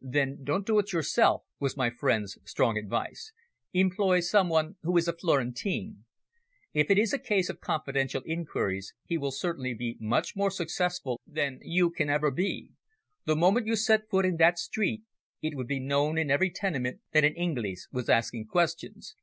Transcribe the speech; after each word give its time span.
"Then 0.00 0.44
don't 0.44 0.64
do 0.64 0.78
it 0.78 0.92
yourself," 0.92 1.42
was 1.58 1.76
my 1.76 1.90
friend's 1.90 2.38
strong 2.44 2.78
advice. 2.78 3.32
"Employ 3.72 4.20
some 4.20 4.48
one 4.48 4.76
who 4.84 4.96
is 4.96 5.08
a 5.08 5.12
Florentine. 5.12 6.04
If 6.72 6.92
it 6.92 6.96
is 6.96 7.12
a 7.12 7.18
case 7.18 7.48
of 7.48 7.58
confidential 7.60 8.22
inquiries, 8.24 8.94
he 9.04 9.18
will 9.18 9.32
certainly 9.32 9.74
be 9.74 9.96
much 9.98 10.36
more 10.36 10.52
successful 10.52 11.20
than 11.26 11.58
you 11.60 11.90
can 11.90 12.08
ever 12.08 12.30
be. 12.30 12.70
The 13.24 13.34
moment 13.34 13.66
you 13.66 13.74
set 13.74 14.08
foot 14.08 14.24
in 14.24 14.36
that 14.36 14.60
street 14.60 15.02
it 15.42 15.56
would 15.56 15.66
be 15.66 15.80
known 15.80 16.18
in 16.18 16.30
every 16.30 16.50
tenement 16.50 17.00
that 17.10 17.24
an 17.24 17.34
Inglese 17.34 17.88
was 17.90 18.08
asking 18.08 18.46
questions. 18.46 19.16